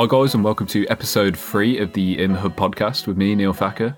Hi, 0.00 0.06
guys, 0.06 0.32
and 0.32 0.42
welcome 0.42 0.66
to 0.68 0.88
episode 0.88 1.36
three 1.36 1.76
of 1.76 1.92
the 1.92 2.18
In 2.18 2.32
the 2.32 2.38
Hub 2.38 2.56
podcast 2.56 3.06
with 3.06 3.18
me, 3.18 3.34
Neil 3.34 3.52
Thacker. 3.52 3.94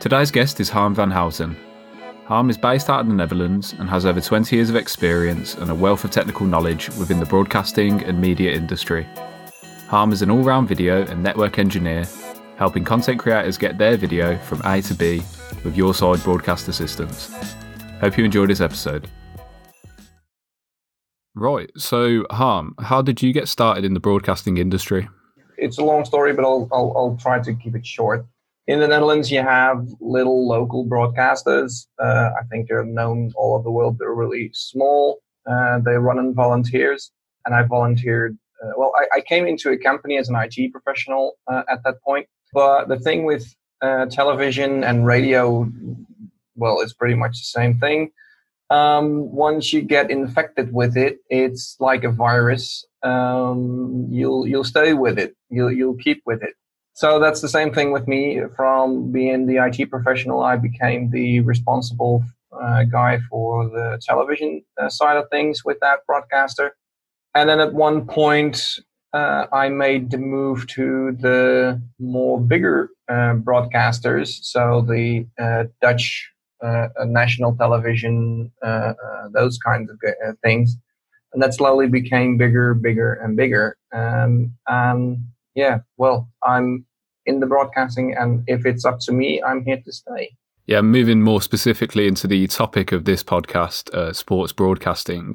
Today's 0.00 0.32
guest 0.32 0.58
is 0.58 0.68
Harm 0.68 0.96
van 0.96 1.12
Houten. 1.12 1.56
Harm 2.24 2.50
is 2.50 2.58
based 2.58 2.90
out 2.90 3.02
of 3.02 3.06
the 3.06 3.14
Netherlands 3.14 3.72
and 3.78 3.88
has 3.88 4.04
over 4.04 4.20
20 4.20 4.56
years 4.56 4.68
of 4.68 4.74
experience 4.74 5.54
and 5.54 5.70
a 5.70 5.74
wealth 5.76 6.02
of 6.02 6.10
technical 6.10 6.44
knowledge 6.44 6.88
within 6.96 7.20
the 7.20 7.26
broadcasting 7.26 8.02
and 8.02 8.20
media 8.20 8.50
industry. 8.50 9.06
Harm 9.86 10.10
is 10.10 10.22
an 10.22 10.30
all 10.32 10.42
round 10.42 10.66
video 10.66 11.06
and 11.06 11.22
network 11.22 11.60
engineer, 11.60 12.04
helping 12.56 12.82
content 12.82 13.20
creators 13.20 13.56
get 13.56 13.78
their 13.78 13.96
video 13.96 14.36
from 14.38 14.60
A 14.64 14.82
to 14.82 14.94
B 14.94 15.18
with 15.62 15.76
YourSide 15.76 16.24
broadcast 16.24 16.66
assistance. 16.66 17.32
Hope 18.00 18.18
you 18.18 18.24
enjoyed 18.24 18.50
this 18.50 18.60
episode. 18.60 19.08
Right, 21.36 21.70
so 21.76 22.24
Harm, 22.28 22.74
how 22.80 23.02
did 23.02 23.22
you 23.22 23.32
get 23.32 23.46
started 23.46 23.84
in 23.84 23.94
the 23.94 24.00
broadcasting 24.00 24.56
industry? 24.56 25.08
It's 25.58 25.78
a 25.78 25.84
long 25.84 26.04
story, 26.04 26.32
but 26.32 26.44
I'll, 26.44 26.68
I'll, 26.72 26.92
I'll 26.96 27.18
try 27.20 27.40
to 27.40 27.54
keep 27.54 27.74
it 27.74 27.86
short. 27.86 28.24
In 28.66 28.80
the 28.80 28.88
Netherlands, 28.88 29.30
you 29.30 29.40
have 29.40 29.88
little 30.00 30.46
local 30.46 30.84
broadcasters. 30.86 31.86
Uh, 31.98 32.30
I 32.38 32.44
think 32.50 32.68
they're 32.68 32.84
known 32.84 33.32
all 33.34 33.54
over 33.54 33.64
the 33.64 33.70
world. 33.70 33.96
They're 33.98 34.14
really 34.14 34.50
small. 34.52 35.20
Uh, 35.50 35.78
they 35.78 35.92
run 35.92 36.18
on 36.18 36.34
volunteers, 36.34 37.10
and 37.46 37.54
I 37.54 37.62
volunteered. 37.62 38.36
Uh, 38.62 38.72
well, 38.76 38.92
I, 38.98 39.18
I, 39.18 39.20
came 39.22 39.46
into 39.46 39.70
a 39.70 39.78
company 39.78 40.18
as 40.18 40.28
an 40.28 40.36
IT 40.36 40.72
professional 40.72 41.38
uh, 41.46 41.62
at 41.70 41.82
that 41.84 42.02
point. 42.02 42.26
But 42.52 42.88
the 42.88 42.98
thing 42.98 43.24
with 43.24 43.54
uh, 43.80 44.06
television 44.06 44.84
and 44.84 45.06
radio, 45.06 45.70
well, 46.56 46.80
it's 46.80 46.92
pretty 46.92 47.14
much 47.14 47.38
the 47.38 47.44
same 47.44 47.78
thing. 47.78 48.10
Um, 48.70 49.32
once 49.32 49.72
you 49.72 49.82
get 49.82 50.10
infected 50.10 50.72
with 50.72 50.96
it, 50.96 51.18
it's 51.30 51.76
like 51.80 52.04
a 52.04 52.10
virus. 52.10 52.84
Um, 53.02 54.06
you'll 54.10 54.46
you'll 54.46 54.64
stay 54.64 54.92
with 54.92 55.18
it. 55.18 55.34
You'll 55.48 55.72
you'll 55.72 55.96
keep 55.96 56.22
with 56.26 56.42
it. 56.42 56.54
So 56.92 57.20
that's 57.20 57.40
the 57.40 57.48
same 57.48 57.72
thing 57.72 57.92
with 57.92 58.08
me. 58.08 58.40
From 58.56 59.12
being 59.12 59.46
the 59.46 59.56
IT 59.64 59.88
professional, 59.88 60.42
I 60.42 60.56
became 60.56 61.10
the 61.10 61.40
responsible 61.40 62.24
uh, 62.52 62.84
guy 62.84 63.20
for 63.30 63.68
the 63.68 64.00
television 64.04 64.62
uh, 64.80 64.88
side 64.88 65.16
of 65.16 65.30
things 65.30 65.64
with 65.64 65.78
that 65.80 66.00
broadcaster. 66.06 66.76
And 67.34 67.48
then 67.48 67.60
at 67.60 67.72
one 67.72 68.06
point, 68.06 68.80
uh, 69.12 69.46
I 69.52 69.68
made 69.68 70.10
the 70.10 70.18
move 70.18 70.66
to 70.68 71.16
the 71.18 71.80
more 71.98 72.40
bigger 72.40 72.90
uh, 73.08 73.34
broadcasters, 73.34 74.40
so 74.42 74.84
the 74.86 75.26
uh, 75.38 75.64
Dutch 75.80 76.30
national 77.06 77.56
television, 77.56 78.52
uh, 78.62 78.94
uh, 79.04 79.28
those 79.32 79.58
kinds 79.58 79.90
of 79.90 79.98
things. 80.42 80.76
And 81.32 81.42
that 81.42 81.54
slowly 81.54 81.86
became 81.86 82.38
bigger, 82.38 82.74
bigger, 82.74 83.14
and 83.14 83.36
bigger. 83.36 83.76
Um, 83.92 84.54
and 84.66 85.18
yeah, 85.54 85.80
well, 85.96 86.30
I'm 86.42 86.86
in 87.26 87.40
the 87.40 87.46
broadcasting, 87.46 88.14
and 88.18 88.42
if 88.46 88.64
it's 88.64 88.84
up 88.84 89.00
to 89.00 89.12
me, 89.12 89.42
I'm 89.42 89.62
here 89.64 89.80
to 89.84 89.92
stay. 89.92 90.30
Yeah, 90.66 90.80
moving 90.80 91.22
more 91.22 91.40
specifically 91.42 92.06
into 92.06 92.26
the 92.26 92.46
topic 92.46 92.92
of 92.92 93.04
this 93.04 93.22
podcast, 93.22 93.92
uh, 93.94 94.12
sports 94.12 94.52
broadcasting. 94.52 95.34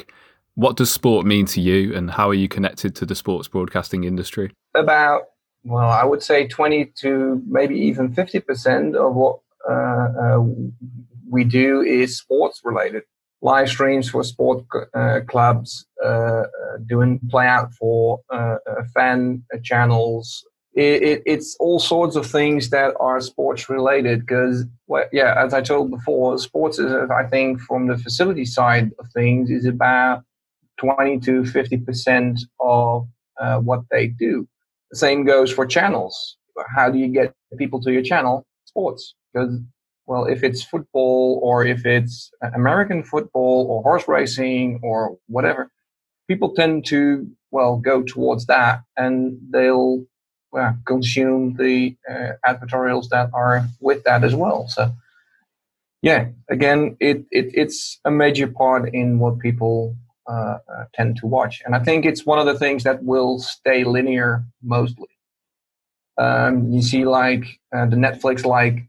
What 0.55 0.77
does 0.77 0.91
sport 0.91 1.25
mean 1.25 1.45
to 1.47 1.61
you, 1.61 1.95
and 1.95 2.11
how 2.11 2.29
are 2.29 2.35
you 2.35 2.47
connected 2.47 2.95
to 2.97 3.05
the 3.05 3.15
sports 3.15 3.47
broadcasting 3.47 4.03
industry? 4.03 4.51
About, 4.75 5.23
well, 5.63 5.89
I 5.89 6.03
would 6.03 6.21
say 6.21 6.47
20 6.47 6.85
to 7.01 7.41
maybe 7.47 7.75
even 7.75 8.13
50% 8.13 8.95
of 8.95 9.15
what 9.15 9.39
uh, 9.69 9.73
uh, 9.73 10.43
we 11.33 11.43
do 11.43 11.81
is 11.81 12.17
sports 12.17 12.61
related. 12.63 13.03
Live 13.41 13.67
streams 13.67 14.09
for 14.09 14.23
sport 14.23 14.63
uh, 14.93 15.19
clubs, 15.27 15.85
uh, 16.01 16.07
uh 16.07 16.43
doing 16.87 17.19
play 17.29 17.47
out 17.47 17.73
for 17.73 18.21
uh, 18.31 18.57
uh, 18.69 18.83
fan 18.93 19.43
channels. 19.63 20.45
It, 20.75 21.03
it, 21.03 21.23
it's 21.25 21.57
all 21.59 21.79
sorts 21.79 22.15
of 22.15 22.25
things 22.25 22.69
that 22.69 22.93
are 22.99 23.19
sports 23.19 23.69
related 23.69 24.21
because, 24.21 24.65
well, 24.87 25.05
yeah, 25.11 25.35
as 25.37 25.53
I 25.53 25.61
told 25.61 25.91
before, 25.91 26.37
sports 26.37 26.79
is, 26.79 26.91
I 27.11 27.25
think, 27.25 27.59
from 27.59 27.87
the 27.87 27.97
facility 27.97 28.45
side 28.45 28.91
of 28.99 29.05
things, 29.13 29.49
is 29.49 29.65
about 29.65 30.23
20 30.77 31.19
to 31.19 31.41
50% 31.41 32.39
of 32.59 33.07
what 33.63 33.81
they 33.91 34.07
do. 34.07 34.47
The 34.91 34.97
same 34.97 35.25
goes 35.25 35.51
for 35.51 35.65
channels. 35.65 36.37
How 36.75 36.89
do 36.89 36.97
you 36.97 37.07
get 37.07 37.33
people 37.57 37.81
to 37.81 37.91
your 37.91 38.03
channel? 38.03 38.45
Sports. 38.65 39.15
Because 39.33 39.59
well, 40.05 40.25
if 40.25 40.43
it's 40.43 40.63
football 40.63 41.39
or 41.41 41.65
if 41.65 41.85
it's 41.85 42.31
American 42.53 43.03
football 43.03 43.67
or 43.69 43.81
horse 43.83 44.07
racing 44.07 44.79
or 44.83 45.17
whatever, 45.27 45.71
people 46.27 46.53
tend 46.53 46.85
to, 46.85 47.27
well, 47.51 47.77
go 47.77 48.03
towards 48.03 48.45
that 48.47 48.83
and 48.97 49.37
they'll 49.49 50.05
well, 50.51 50.77
consume 50.85 51.55
the 51.55 51.95
uh, 52.09 52.33
advertorials 52.45 53.09
that 53.09 53.29
are 53.33 53.65
with 53.79 54.03
that 54.03 54.23
as 54.23 54.35
well. 54.35 54.67
So, 54.67 54.93
yeah, 56.01 56.27
again, 56.49 56.95
it, 56.99 57.25
it 57.31 57.51
it's 57.53 57.99
a 58.05 58.11
major 58.11 58.47
part 58.47 58.93
in 58.93 59.19
what 59.19 59.39
people 59.39 59.95
uh, 60.29 60.57
uh, 60.69 60.85
tend 60.93 61.17
to 61.17 61.27
watch. 61.27 61.61
And 61.65 61.75
I 61.75 61.79
think 61.79 62.05
it's 62.05 62.25
one 62.25 62.39
of 62.39 62.45
the 62.45 62.59
things 62.59 62.83
that 62.83 63.03
will 63.03 63.39
stay 63.39 63.83
linear 63.83 64.45
mostly. 64.61 65.07
Um, 66.17 66.71
you 66.71 66.81
see, 66.81 67.05
like 67.05 67.59
uh, 67.75 67.87
the 67.87 67.95
Netflix 67.95 68.45
like 68.45 68.87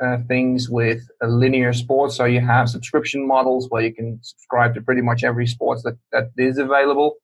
uh, 0.00 0.18
things 0.28 0.68
with 0.68 1.08
linear 1.22 1.72
sports. 1.72 2.16
So 2.16 2.24
you 2.24 2.40
have 2.40 2.68
subscription 2.68 3.26
models 3.26 3.68
where 3.68 3.82
you 3.82 3.92
can 3.92 4.18
subscribe 4.22 4.74
to 4.74 4.80
pretty 4.80 5.02
much 5.02 5.24
every 5.24 5.46
sports 5.46 5.82
that, 5.82 5.98
that 6.12 6.30
is 6.36 6.58
available, 6.58 7.16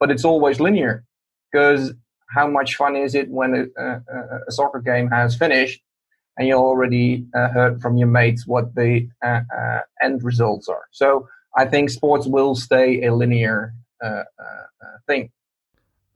but 0.00 0.10
it's 0.10 0.24
always 0.24 0.60
linear 0.60 1.04
because 1.52 1.92
how 2.30 2.48
much 2.48 2.76
fun 2.76 2.96
is 2.96 3.14
it 3.14 3.30
when 3.30 3.54
a, 3.54 3.82
a, 3.82 4.00
a 4.48 4.52
soccer 4.52 4.80
game 4.80 5.08
has 5.08 5.36
finished 5.36 5.80
and 6.36 6.48
you 6.48 6.54
already 6.54 7.26
uh, 7.34 7.48
heard 7.48 7.80
from 7.80 7.96
your 7.96 8.08
mates 8.08 8.46
what 8.46 8.74
the 8.74 9.08
uh, 9.24 9.40
uh 9.56 9.80
end 10.02 10.24
results 10.24 10.68
are. 10.68 10.86
So 10.90 11.28
I 11.56 11.64
think 11.64 11.90
sports 11.90 12.26
will 12.26 12.56
stay 12.56 13.04
a 13.04 13.14
linear 13.14 13.74
uh, 14.02 14.24
thing. 15.06 15.30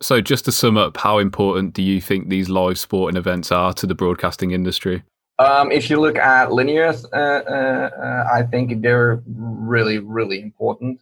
So, 0.00 0.20
just 0.20 0.44
to 0.44 0.52
sum 0.52 0.76
up, 0.76 0.96
how 0.96 1.18
important 1.18 1.74
do 1.74 1.82
you 1.82 2.00
think 2.00 2.28
these 2.28 2.48
live 2.48 2.78
sporting 2.78 3.16
events 3.16 3.50
are 3.50 3.72
to 3.74 3.86
the 3.86 3.96
broadcasting 3.96 4.52
industry? 4.52 5.02
Um, 5.38 5.70
if 5.70 5.88
you 5.88 6.00
look 6.00 6.18
at 6.18 6.52
linear, 6.52 6.92
uh, 7.12 7.16
uh, 7.16 7.90
uh, 7.96 8.28
I 8.32 8.42
think 8.42 8.82
they're 8.82 9.22
really, 9.26 9.98
really 9.98 10.42
important. 10.42 11.00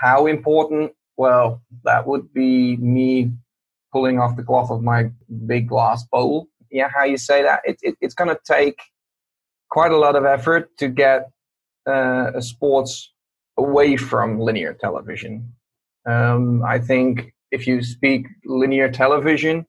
How 0.00 0.26
important? 0.26 0.92
Well, 1.16 1.62
that 1.84 2.06
would 2.06 2.32
be 2.32 2.76
me 2.76 3.30
pulling 3.92 4.18
off 4.18 4.36
the 4.36 4.42
cloth 4.42 4.70
of 4.70 4.82
my 4.82 5.10
big 5.46 5.68
glass 5.68 6.04
bowl. 6.04 6.48
Yeah, 6.70 6.88
how 6.92 7.04
you 7.04 7.16
say 7.16 7.42
that? 7.42 7.60
It, 7.64 7.78
it, 7.82 7.94
it's 8.00 8.14
going 8.14 8.30
to 8.30 8.38
take 8.44 8.80
quite 9.70 9.92
a 9.92 9.96
lot 9.96 10.16
of 10.16 10.24
effort 10.24 10.76
to 10.78 10.88
get 10.88 11.30
uh, 11.86 12.40
sports 12.40 13.12
away 13.56 13.96
from 13.96 14.40
linear 14.40 14.74
television. 14.74 15.52
Um, 16.04 16.64
I 16.64 16.80
think 16.80 17.32
if 17.52 17.66
you 17.66 17.82
speak 17.82 18.26
linear 18.44 18.90
television, 18.90 19.66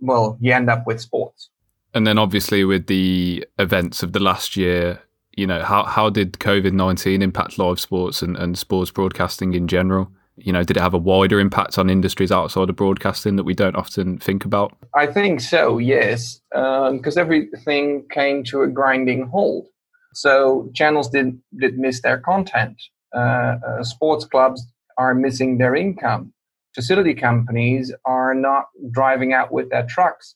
well, 0.00 0.38
you 0.40 0.52
end 0.52 0.70
up 0.70 0.86
with 0.86 1.00
sports 1.00 1.50
and 1.94 2.06
then 2.06 2.18
obviously 2.18 2.64
with 2.64 2.86
the 2.88 3.46
events 3.58 4.02
of 4.02 4.12
the 4.12 4.20
last 4.20 4.56
year, 4.56 5.00
you 5.36 5.46
know, 5.46 5.62
how 5.62 5.84
how 5.84 6.10
did 6.10 6.34
COVID 6.34 6.72
nineteen 6.72 7.22
impact 7.22 7.58
live 7.58 7.80
sports 7.80 8.22
and, 8.22 8.36
and 8.36 8.58
sports 8.58 8.90
broadcasting 8.90 9.54
in 9.54 9.68
general? 9.68 10.10
You 10.36 10.52
know, 10.52 10.64
did 10.64 10.76
it 10.76 10.80
have 10.80 10.94
a 10.94 10.98
wider 10.98 11.38
impact 11.38 11.78
on 11.78 11.88
industries 11.88 12.32
outside 12.32 12.68
of 12.68 12.74
broadcasting 12.74 13.36
that 13.36 13.44
we 13.44 13.54
don't 13.54 13.76
often 13.76 14.18
think 14.18 14.44
about? 14.44 14.76
I 14.92 15.06
think 15.06 15.40
so, 15.40 15.78
yes, 15.78 16.40
because 16.50 17.16
um, 17.16 17.20
everything 17.20 18.04
came 18.10 18.42
to 18.44 18.62
a 18.62 18.66
grinding 18.68 19.28
halt. 19.28 19.68
So 20.12 20.70
channels 20.74 21.08
did 21.08 21.38
did 21.58 21.78
miss 21.78 22.02
their 22.02 22.18
content. 22.18 22.82
Uh, 23.14 23.56
uh, 23.66 23.84
sports 23.84 24.24
clubs 24.24 24.64
are 24.98 25.14
missing 25.14 25.58
their 25.58 25.76
income. 25.76 26.32
Facility 26.74 27.14
companies 27.14 27.92
are 28.04 28.34
not 28.34 28.64
driving 28.90 29.32
out 29.32 29.52
with 29.52 29.70
their 29.70 29.86
trucks 29.86 30.34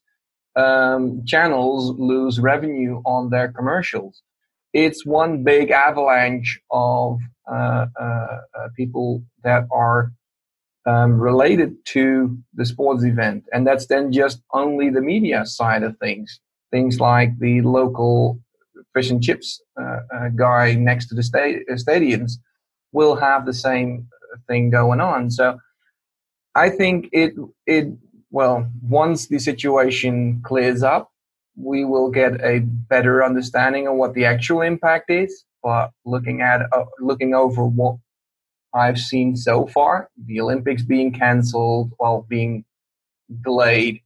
um, 0.58 1.25
channels 1.25 1.94
lose 1.99 2.40
revenue 2.40 3.00
on 3.05 3.31
their 3.31 3.49
commercials. 3.52 4.22
It's 4.72 5.06
one 5.06 5.44
big 5.44 5.70
avalanche 5.70 6.60
of 6.70 7.19
uh, 7.50 7.87
uh, 7.99 8.05
uh, 8.05 8.69
people 8.76 9.22
that 9.44 9.64
are 9.72 10.12
um, 10.84 11.19
related 11.20 11.76
to 11.87 12.37
the 12.55 12.66
sports 12.66 13.05
event. 13.05 13.44
And 13.52 13.66
that's 13.66 13.87
then 13.87 14.12
just 14.12 14.43
only 14.52 14.90
the 14.90 15.00
media 15.00 15.46
side 15.46 15.82
of 15.82 15.96
things. 15.99 16.40
Things 16.70 17.00
like 17.00 17.38
the 17.38 17.62
local 17.62 18.40
fish 18.94 19.11
and 19.11 19.22
chips 19.22 19.62
uh, 19.81 20.00
uh, 20.14 20.28
guy 20.34 20.75
next 20.75 21.06
to 21.08 21.14
the 21.14 21.22
sta- 21.22 21.64
stadiums 21.72 22.32
will 22.93 23.16
have 23.16 23.46
the 23.46 23.54
same 23.54 24.08
thing 24.49 24.70
going 24.70 25.00
on. 25.00 25.31
So 25.31 25.58
I 26.54 26.69
think 26.70 27.08
it 27.12 27.34
it 27.66 27.87
well, 28.30 28.70
once 28.82 29.28
the 29.28 29.38
situation 29.38 30.42
clears 30.44 30.82
up, 30.82 31.10
we 31.56 31.84
will 31.84 32.10
get 32.10 32.40
a 32.42 32.60
better 32.60 33.25
understanding 33.25 33.88
of 33.88 33.94
what 33.94 34.14
the 34.14 34.25
actual 34.25 34.62
impact 34.62 35.10
is. 35.10 35.44
But 35.62 35.90
looking 36.04 36.40
at 36.40 36.62
uh, 36.72 36.84
looking 37.00 37.34
over 37.34 37.64
what 37.64 37.96
I've 38.75 38.98
seen 38.98 39.36
so 39.36 39.66
far, 39.66 40.08
the 40.26 40.40
Olympics 40.40 40.82
being 40.82 41.12
cancelled, 41.12 41.92
well, 41.98 42.26
being 42.28 42.64
delayed. 43.42 44.00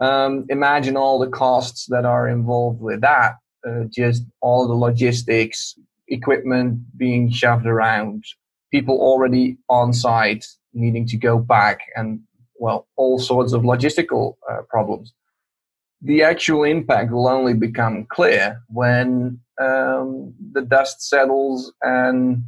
Um, 0.00 0.44
imagine 0.48 0.96
all 0.96 1.18
the 1.18 1.28
costs 1.28 1.86
that 1.88 2.04
are 2.04 2.28
involved 2.28 2.80
with 2.80 3.00
that. 3.02 3.36
Uh, 3.66 3.84
just 3.90 4.24
all 4.40 4.66
the 4.66 4.74
logistics, 4.74 5.78
equipment 6.08 6.80
being 6.96 7.30
shoved 7.30 7.66
around, 7.66 8.24
people 8.70 8.98
already 9.00 9.56
on 9.68 9.92
site 9.92 10.44
needing 10.72 11.06
to 11.06 11.16
go 11.16 11.38
back, 11.38 11.80
and 11.96 12.20
well, 12.58 12.86
all 12.96 13.18
sorts 13.18 13.52
of 13.52 13.62
logistical 13.62 14.36
uh, 14.50 14.62
problems. 14.68 15.12
The 16.02 16.22
actual 16.22 16.64
impact 16.64 17.10
will 17.10 17.28
only 17.28 17.54
become 17.54 18.06
clear 18.06 18.62
when 18.68 19.40
um, 19.60 20.34
the 20.52 20.62
dust 20.62 21.08
settles 21.08 21.72
and 21.82 22.44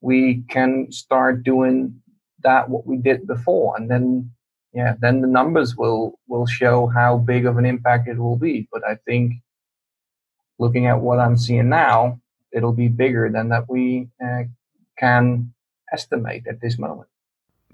we 0.00 0.44
can 0.48 0.90
start 0.92 1.42
doing 1.42 2.02
that 2.42 2.68
what 2.68 2.86
we 2.86 2.96
did 2.96 3.26
before, 3.26 3.76
and 3.76 3.90
then 3.90 4.30
yeah, 4.74 4.94
then 5.00 5.20
the 5.20 5.28
numbers 5.28 5.76
will 5.76 6.18
will 6.26 6.46
show 6.46 6.88
how 6.88 7.18
big 7.18 7.46
of 7.46 7.56
an 7.56 7.66
impact 7.66 8.08
it 8.08 8.18
will 8.18 8.36
be. 8.36 8.68
But 8.72 8.84
I 8.86 8.96
think 9.06 9.34
looking 10.58 10.86
at 10.86 11.00
what 11.00 11.18
I'm 11.18 11.36
seeing 11.36 11.68
now, 11.68 12.20
it'll 12.52 12.72
be 12.72 12.88
bigger 12.88 13.30
than 13.30 13.48
that 13.50 13.68
we 13.68 14.08
uh, 14.24 14.44
can 14.98 15.52
estimate 15.92 16.46
at 16.46 16.60
this 16.60 16.78
moment. 16.78 17.08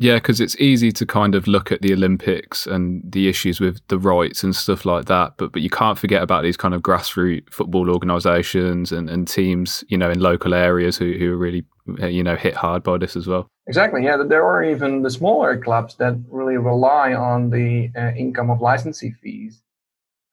Yeah, 0.00 0.14
because 0.14 0.40
it's 0.40 0.56
easy 0.60 0.92
to 0.92 1.04
kind 1.04 1.34
of 1.34 1.48
look 1.48 1.72
at 1.72 1.82
the 1.82 1.92
Olympics 1.92 2.66
and 2.66 3.02
the 3.04 3.28
issues 3.28 3.58
with 3.58 3.80
the 3.88 3.98
rights 3.98 4.44
and 4.44 4.54
stuff 4.54 4.84
like 4.84 5.06
that, 5.06 5.34
but 5.36 5.52
but 5.52 5.60
you 5.60 5.70
can't 5.70 5.98
forget 5.98 6.22
about 6.22 6.44
these 6.44 6.56
kind 6.56 6.72
of 6.72 6.82
grassroots 6.82 7.52
football 7.52 7.90
organisations 7.90 8.92
and, 8.92 9.10
and 9.10 9.26
teams, 9.26 9.82
you 9.88 9.98
know, 9.98 10.08
in 10.08 10.20
local 10.20 10.54
areas 10.54 10.96
who, 10.96 11.14
who 11.18 11.32
are 11.32 11.36
really, 11.36 11.64
you 11.98 12.22
know, 12.22 12.36
hit 12.36 12.54
hard 12.54 12.84
by 12.84 12.96
this 12.96 13.16
as 13.16 13.26
well. 13.26 13.48
Exactly. 13.66 14.04
Yeah, 14.04 14.18
there 14.18 14.46
are 14.46 14.62
even 14.62 15.02
the 15.02 15.10
smaller 15.10 15.58
clubs 15.58 15.96
that 15.96 16.16
really 16.30 16.56
rely 16.56 17.12
on 17.12 17.50
the 17.50 17.90
uh, 17.96 18.12
income 18.16 18.50
of 18.50 18.60
licensing 18.60 19.16
fees 19.20 19.60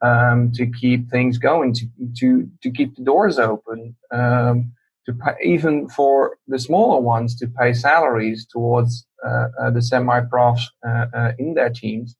um, 0.01 0.51
to 0.53 0.67
keep 0.67 1.09
things 1.09 1.39
going, 1.39 1.73
to 1.73 1.87
to 2.19 2.49
to 2.61 2.71
keep 2.71 2.95
the 2.95 3.03
doors 3.03 3.39
open. 3.39 3.95
Um, 4.11 4.73
to 5.05 5.13
pay, 5.13 5.33
even 5.43 5.87
for 5.89 6.37
the 6.47 6.59
smaller 6.59 6.99
ones 6.99 7.35
to 7.37 7.47
pay 7.47 7.73
salaries 7.73 8.45
towards 8.45 9.05
uh, 9.25 9.47
uh, 9.59 9.71
the 9.71 9.81
semi-profs 9.81 10.69
uh, 10.87 11.05
uh, 11.15 11.31
in 11.37 11.53
their 11.53 11.69
teams, 11.69 12.15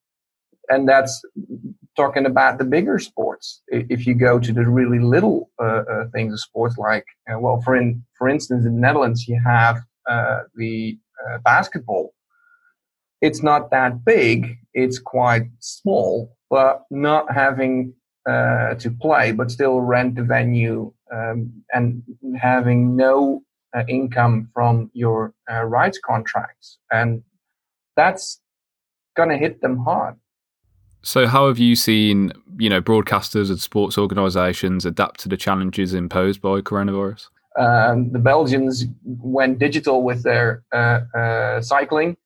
and 0.70 0.88
that's 0.88 1.22
talking 1.96 2.26
about 2.26 2.58
the 2.58 2.66
bigger 2.66 3.00
sports. 3.00 3.62
If 3.68 4.06
you 4.06 4.16
go 4.16 4.40
to 4.40 4.52
the 4.52 4.68
really 4.68 5.00
little 5.00 5.50
things 6.14 6.34
of 6.34 6.40
sports, 6.40 6.78
like 6.78 7.06
well, 7.40 7.62
for 7.62 7.76
in 7.76 8.04
for 8.18 8.28
instance, 8.28 8.66
in 8.66 8.76
the 8.76 8.82
Netherlands, 8.82 9.28
you 9.28 9.40
have 9.46 9.82
the 10.56 10.98
basketball. 11.44 12.14
It's 13.22 13.42
not 13.42 13.72
that 13.72 14.04
big; 14.04 14.58
it's 14.74 15.00
quite 15.00 15.44
small, 15.60 16.36
but 16.50 16.84
not 16.92 17.32
having 17.32 17.94
uh, 18.28 18.74
to 18.76 18.90
play, 18.90 19.32
but 19.32 19.52
still 19.52 19.82
rent 19.82 20.16
the 20.16 20.24
venue 20.24 20.92
um, 21.12 21.64
and 21.74 22.04
having 22.40 22.96
no 22.96 23.44
uh, 23.76 23.84
income 23.88 24.50
from 24.54 24.90
your 24.94 25.34
uh, 25.52 25.64
rights 25.64 26.00
contracts. 26.04 26.78
And 26.92 27.24
that's 27.96 28.40
going 29.16 29.30
to 29.30 29.38
hit 29.38 29.62
them 29.62 29.78
hard. 29.78 30.16
So, 31.02 31.28
how 31.28 31.48
have 31.48 31.60
you 31.60 31.76
seen, 31.76 32.32
you 32.58 32.70
know, 32.70 32.82
broadcasters 32.82 33.50
and 33.50 33.60
sports 33.60 33.98
organisations 33.98 34.86
adapt 34.86 35.20
to 35.22 35.30
the 35.30 35.38
challenges 35.38 35.94
imposed 35.94 36.42
by 36.42 36.62
coronavirus? 36.62 37.28
Um, 37.58 38.12
the 38.12 38.20
Belgians 38.20 38.86
went 39.04 39.60
digital 39.60 40.04
with 40.04 40.24
their 40.24 40.64
uh, 40.74 41.02
uh, 41.16 41.62
cycling 41.62 42.18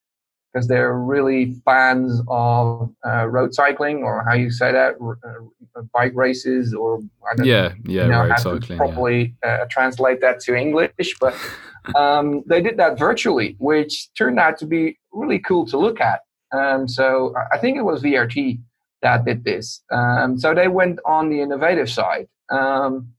because 0.52 0.68
they're 0.68 0.98
really 0.98 1.56
fans 1.66 2.22
of 2.28 2.92
uh, 3.06 3.28
road 3.28 3.54
cycling 3.54 4.04
or 4.04 4.24
how 4.28 4.34
you 4.34 4.50
say 4.50 4.72
that, 4.72 4.96
uh, 5.00 5.82
bike 5.94 6.12
races 6.16 6.74
or 6.74 7.00
I 7.32 7.36
don't 7.36 7.46
yeah, 7.46 7.74
yeah, 7.84 8.04
you 8.04 8.10
know, 8.10 8.28
road 8.28 8.40
cycling. 8.40 8.78
properly 8.78 9.36
yeah. 9.44 9.50
uh, 9.50 9.66
translate 9.70 10.22
that 10.22 10.40
to 10.42 10.56
English, 10.56 11.16
but 11.20 11.36
um, 11.96 12.44
they 12.48 12.62
did 12.62 12.78
that 12.78 12.98
virtually, 12.98 13.56
which 13.60 14.14
turned 14.16 14.40
out 14.40 14.58
to 14.60 14.66
be 14.66 14.98
really 15.12 15.40
cool 15.40 15.66
to 15.68 15.78
look 15.78 16.02
at. 16.02 16.22
Um, 16.52 16.88
so 16.88 17.34
I 17.52 17.58
think 17.60 17.78
it 17.78 17.84
was 17.84 18.02
VRT 18.02 18.60
that 19.02 19.26
did 19.26 19.44
this. 19.44 19.82
Um, 19.92 20.38
so 20.38 20.54
they 20.54 20.68
went 20.68 21.00
on 21.06 21.30
the 21.30 21.42
innovative 21.42 21.90
side. 21.90 22.28
Um, 22.50 23.14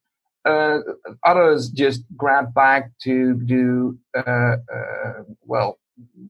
uh, 0.45 0.79
others 1.25 1.69
just 1.69 2.03
grabbed 2.17 2.55
back 2.55 2.91
to 3.03 3.35
do 3.35 3.99
uh, 4.17 4.57
uh, 4.73 5.23
well 5.43 5.79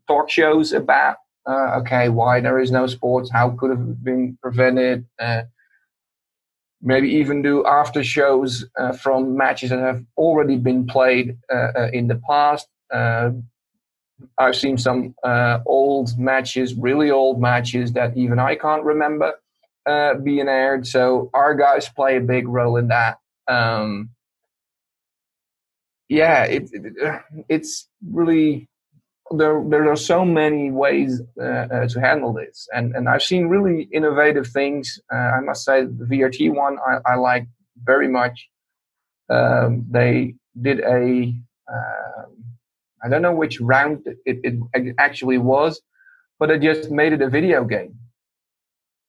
talk 0.06 0.30
shows 0.30 0.72
about 0.72 1.16
uh, 1.46 1.78
okay 1.80 2.08
why 2.08 2.40
there 2.40 2.58
is 2.58 2.70
no 2.70 2.86
sports, 2.86 3.30
how 3.30 3.50
could 3.50 3.70
have 3.70 4.02
been 4.04 4.38
prevented. 4.42 5.06
Uh, 5.18 5.42
maybe 6.82 7.08
even 7.08 7.42
do 7.42 7.64
after 7.66 8.02
shows 8.02 8.64
uh, 8.78 8.92
from 8.92 9.36
matches 9.36 9.70
that 9.70 9.80
have 9.80 10.02
already 10.16 10.56
been 10.56 10.86
played 10.86 11.36
uh, 11.52 11.68
uh, 11.76 11.90
in 11.92 12.08
the 12.08 12.20
past. 12.28 12.68
Uh, 12.92 13.30
I've 14.38 14.56
seen 14.56 14.78
some 14.78 15.14
old 15.66 16.18
matches, 16.18 16.74
really 16.74 17.10
old 17.10 17.40
matches 17.40 17.92
that 17.92 18.16
even 18.16 18.38
I 18.38 18.54
can't 18.54 18.84
remember 18.84 19.34
being 20.22 20.48
aired. 20.48 20.86
So 20.86 21.30
our 21.34 21.54
guys 21.54 21.88
play 21.88 22.16
a 22.16 22.20
big 22.20 22.46
role 22.48 22.76
in 22.76 22.88
that. 22.88 23.18
Um, 23.48 24.10
yeah, 26.08 26.44
it, 26.44 26.70
it, 26.72 27.22
it's 27.48 27.88
really 28.10 28.69
there 29.36 29.62
there 29.68 29.90
are 29.90 29.96
so 29.96 30.24
many 30.24 30.70
ways 30.70 31.22
uh, 31.40 31.44
uh, 31.44 31.88
to 31.88 32.00
handle 32.00 32.32
this, 32.32 32.68
and 32.74 32.94
and 32.94 33.08
I've 33.08 33.22
seen 33.22 33.46
really 33.46 33.88
innovative 33.92 34.48
things. 34.48 35.00
Uh, 35.12 35.16
I 35.16 35.40
must 35.40 35.64
say 35.64 35.84
the 35.84 36.04
VRT 36.04 36.54
one 36.54 36.78
I, 36.86 37.12
I 37.12 37.14
like 37.16 37.46
very 37.84 38.08
much. 38.08 38.48
Um, 39.28 39.86
they 39.88 40.34
did 40.60 40.80
a 40.80 41.32
um, 41.72 42.44
I 43.02 43.08
don't 43.08 43.22
know 43.22 43.34
which 43.34 43.60
round 43.60 44.04
it, 44.24 44.40
it 44.74 44.94
actually 44.98 45.38
was, 45.38 45.80
but 46.38 46.48
they 46.48 46.58
just 46.58 46.90
made 46.90 47.12
it 47.12 47.22
a 47.22 47.28
video 47.28 47.64
game. 47.64 47.94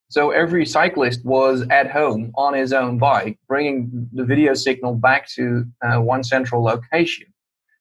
So 0.10 0.32
every 0.32 0.66
cyclist 0.66 1.25
was 1.25 1.66
at 1.70 1.90
home 1.90 2.32
on 2.36 2.54
his 2.54 2.74
own 2.74 2.98
bike, 2.98 3.40
bringing 3.48 4.10
the 4.12 4.25
video 4.25 4.54
signal 4.54 4.96
back 4.96 5.28
to 5.36 5.66
uh, 5.82 6.01
one 6.01 6.24
central 6.24 6.63
location, 6.63 7.28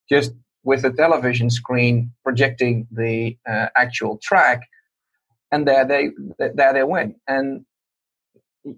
just 0.09 0.33
with 0.63 0.85
a 0.85 0.93
television 0.93 1.51
screen 1.51 2.13
projecting 2.23 2.87
the 2.91 3.37
uh, 3.49 3.67
actual 3.77 4.19
track, 4.23 4.69
and 5.51 5.67
there 5.67 5.85
they 5.85 6.11
there 6.39 6.73
they 6.73 6.83
went. 6.83 7.17
And 7.27 7.65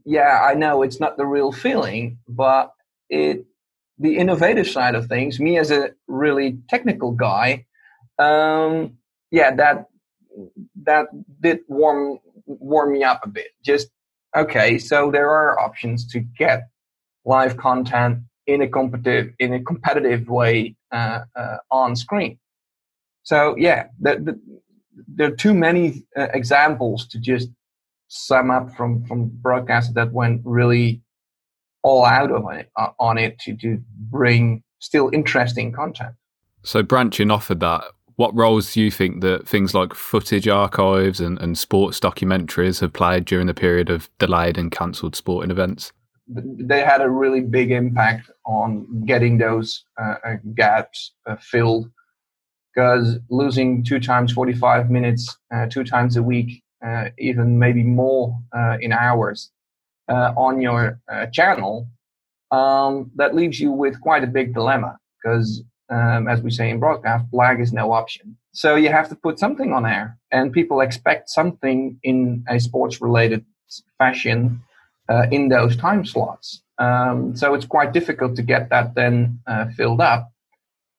yeah, 0.05 0.41
I 0.43 0.55
know 0.55 0.83
it's 0.83 1.01
not 1.01 1.17
the 1.17 1.27
real 1.27 1.53
feeling, 1.53 2.19
but 2.29 2.73
it 3.11 3.45
the 3.99 4.17
innovative 4.17 4.69
side 4.69 4.95
of 4.95 5.07
things. 5.07 5.41
Me 5.41 5.59
as 5.59 5.71
a 5.71 5.91
really 6.07 6.59
technical 6.69 7.13
guy, 7.13 7.67
um, 8.19 8.99
yeah, 9.31 9.55
that 9.55 9.87
that 10.85 11.07
did 11.41 11.61
warm 11.69 12.19
warm 12.47 12.93
me 12.93 13.03
up 13.03 13.21
a 13.25 13.29
bit. 13.29 13.49
Just 13.65 13.89
okay, 14.37 14.79
so 14.79 15.11
there 15.11 15.31
are 15.31 15.59
options 15.59 16.07
to 16.09 16.21
get 16.21 16.69
live 17.25 17.57
content 17.57 18.19
in 18.47 18.63
a 18.63 18.69
competitive 18.69 19.33
in 19.39 19.53
a 19.53 19.63
competitive 19.63 20.29
way 20.29 20.77
uh, 20.93 21.25
uh, 21.35 21.57
on 21.71 21.97
screen. 21.97 22.39
So 23.23 23.57
yeah, 23.57 23.87
the, 24.01 24.17
the, 24.17 24.41
there 25.09 25.29
are 25.29 25.37
too 25.37 25.55
many 25.55 26.05
uh, 26.17 26.29
examples 26.35 27.07
to 27.09 27.19
just 27.19 27.49
sum 28.09 28.51
up 28.51 28.75
from 28.77 29.05
from 29.07 29.31
broadcasters 29.43 29.95
that 29.95 30.13
went 30.13 30.43
really 30.45 31.03
all 31.83 32.05
out 32.05 32.31
of 32.31 32.45
it 32.53 32.71
uh, 32.77 32.89
on 32.99 33.19
it 33.19 33.39
to 33.41 33.57
to 33.57 33.83
bring 34.11 34.63
still 34.81 35.11
interesting 35.13 35.73
content. 35.73 36.15
So 36.65 36.83
branching 36.83 37.31
off 37.31 37.51
of 37.51 37.61
that, 37.61 37.85
what 38.17 38.35
roles 38.37 38.75
do 38.75 38.81
you 38.81 38.91
think 38.91 39.21
that 39.23 39.49
things 39.49 39.75
like 39.75 39.95
footage 39.95 40.47
archives 40.47 41.21
and, 41.21 41.41
and 41.41 41.57
sports 41.57 41.99
documentaries 41.99 42.81
have 42.81 42.93
played 42.93 43.25
during 43.25 43.47
the 43.47 43.55
period 43.55 43.91
of 43.91 44.11
delayed 44.19 44.59
and 44.59 44.71
cancelled 44.71 45.17
sporting 45.17 45.51
events? 45.51 45.93
They 46.29 46.81
had 46.81 47.01
a 47.01 47.11
really 47.11 47.41
big 47.41 47.71
impact 47.71 48.31
on 48.47 49.05
getting 49.05 49.39
those 49.39 49.85
uh, 50.01 50.15
uh 50.25 50.37
gaps 50.55 51.13
uh, 51.27 51.37
filled. 51.37 51.91
Because 52.75 53.19
losing 53.29 53.85
two 53.85 54.01
times 54.01 54.33
45 54.33 54.91
minutes 54.91 55.37
uh, 55.55 55.67
two 55.67 55.85
times 55.85 56.17
a 56.17 56.23
week 56.23 56.63
uh, 56.85 57.11
even 57.19 57.59
maybe 57.59 57.83
more 57.83 58.39
uh, 58.57 58.79
in 58.81 58.93
hours 58.93 59.51
on 60.09 60.61
your 60.61 60.99
channel 61.33 61.89
um, 62.51 63.11
that 63.17 63.35
leaves 63.35 63.59
you 63.59 63.71
with 63.71 63.99
quite 64.01 64.23
a 64.23 64.27
big 64.27 64.53
dilemma. 64.53 64.99
Because 65.23 65.63
um, 65.91 66.29
as 66.29 66.41
we 66.43 66.51
say 66.51 66.71
in 66.71 66.79
broadcast 66.79 67.27
lag 67.33 67.61
is 67.61 67.73
no 67.73 67.93
option. 67.93 68.37
So 68.53 68.77
you 68.77 68.91
have 68.91 69.09
to 69.11 69.17
put 69.17 69.39
something 69.39 69.73
on 69.73 69.87
air 69.87 70.19
and 70.31 70.53
people 70.53 70.81
expect 70.81 71.31
something 71.31 71.99
in 72.03 72.45
a 72.49 72.59
sports 72.61 73.01
related 73.01 73.45
fashion 73.99 74.63
uh, 75.09 75.27
in 75.31 75.49
those 75.49 75.77
time 75.77 76.05
slots. 76.05 76.63
Um, 76.79 77.37
so 77.37 77.55
it's 77.55 77.67
quite 77.67 77.93
difficult 77.93 78.37
to 78.37 78.43
get 78.43 78.71
that 78.71 78.95
then 78.95 79.41
uh, 79.47 79.67
filled 79.77 80.01
up. 80.01 80.33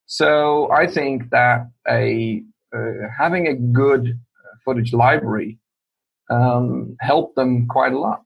So 0.05 0.71
I 0.71 0.87
think 0.87 1.29
that 1.31 1.69
a 1.87 2.43
uh, 2.75 3.07
having 3.17 3.47
a 3.47 3.53
good 3.53 4.19
footage 4.65 4.93
library 4.93 5.59
um, 6.29 6.95
helped 6.99 7.35
them 7.35 7.67
quite 7.67 7.93
a 7.93 7.99
lot. 7.99 8.23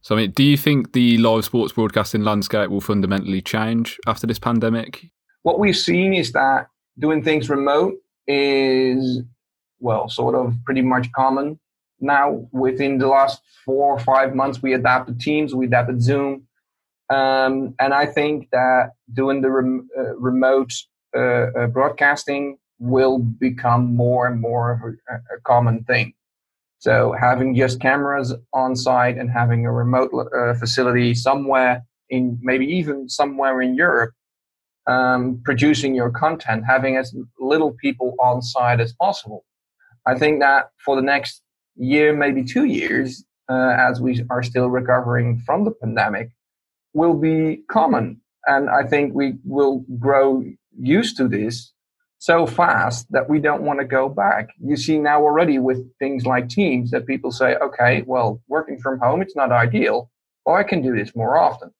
So, 0.00 0.14
I 0.14 0.20
mean, 0.20 0.30
do 0.30 0.42
you 0.42 0.56
think 0.56 0.92
the 0.92 1.18
live 1.18 1.44
sports 1.44 1.72
broadcasting 1.72 2.22
landscape 2.22 2.70
will 2.70 2.80
fundamentally 2.80 3.42
change 3.42 3.98
after 4.06 4.26
this 4.26 4.38
pandemic? 4.38 5.06
What 5.42 5.58
we've 5.58 5.76
seen 5.76 6.14
is 6.14 6.32
that 6.32 6.68
doing 6.98 7.22
things 7.22 7.50
remote 7.50 7.94
is, 8.26 9.22
well, 9.80 10.08
sort 10.08 10.34
of 10.34 10.54
pretty 10.64 10.82
much 10.82 11.10
common 11.12 11.58
now. 12.00 12.48
Within 12.52 12.98
the 12.98 13.08
last 13.08 13.40
four 13.64 13.92
or 13.92 13.98
five 13.98 14.34
months, 14.34 14.62
we 14.62 14.74
adapted 14.74 15.20
Teams, 15.20 15.54
we 15.54 15.66
adapted 15.66 16.02
Zoom. 16.02 16.46
Um, 17.10 17.74
and 17.78 17.94
I 17.94 18.06
think 18.06 18.48
that 18.52 18.92
doing 19.12 19.40
the 19.40 19.50
rem- 19.50 19.88
uh, 19.96 20.16
remote 20.16 20.72
uh, 21.16 21.20
uh, 21.20 21.66
broadcasting 21.68 22.58
will 22.78 23.18
become 23.18 23.96
more 23.96 24.26
and 24.26 24.40
more 24.40 24.72
of 24.72 24.80
a, 24.82 25.14
a, 25.34 25.40
common 25.44 25.84
thing. 25.84 26.12
So 26.78 27.14
having 27.18 27.56
just 27.56 27.80
cameras 27.80 28.34
on 28.52 28.76
site 28.76 29.16
and 29.16 29.30
having 29.30 29.66
a 29.66 29.72
remote 29.72 30.10
uh, 30.14 30.54
facility 30.54 31.14
somewhere 31.14 31.82
in 32.10 32.38
maybe 32.42 32.66
even 32.66 33.08
somewhere 33.08 33.60
in 33.62 33.74
Europe, 33.74 34.12
um, 34.86 35.40
producing 35.44 35.94
your 35.94 36.10
content, 36.10 36.64
having 36.66 36.96
as 36.96 37.14
little 37.40 37.72
people 37.80 38.14
on 38.20 38.42
site 38.42 38.80
as 38.80 38.92
possible. 38.92 39.44
I 40.06 40.16
think 40.16 40.40
that 40.40 40.70
for 40.84 40.94
the 40.94 41.02
next 41.02 41.42
year, 41.78 42.14
maybe 42.14 42.44
two 42.44 42.64
years, 42.64 43.24
uh, 43.48 43.74
as 43.78 44.00
we 44.00 44.24
are 44.30 44.42
still 44.42 44.68
recovering 44.68 45.38
from 45.46 45.64
the 45.64 45.70
pandemic, 45.70 46.30
will 46.92 47.14
be 47.14 47.62
common. 47.70 48.20
And 48.46 48.68
I 48.68 48.86
think 48.86 49.14
we 49.14 49.34
will 49.44 49.84
grow 49.98 50.44
used 50.78 51.16
to 51.18 51.28
this 51.28 51.72
so 52.18 52.46
fast 52.46 53.06
that 53.10 53.28
we 53.28 53.38
don't 53.38 53.62
want 53.62 53.78
to 53.78 53.84
go 53.86 54.08
back. 54.08 54.50
You 54.60 54.76
see 54.76 54.98
now 54.98 55.22
already 55.22 55.58
with 55.58 55.86
things 55.98 56.26
like 56.26 56.48
Teams 56.48 56.90
that 56.90 57.06
people 57.06 57.30
say, 57.30 57.56
okay, 57.56 58.02
well, 58.06 58.42
working 58.48 58.78
from 58.78 58.98
home, 58.98 59.22
it's 59.22 59.36
not 59.36 59.52
ideal. 59.52 60.10
Well, 60.44 60.56
I 60.56 60.64
can 60.64 60.82
do 60.82 60.94
this 60.94 61.14
more 61.14 61.38
often. 61.38 61.72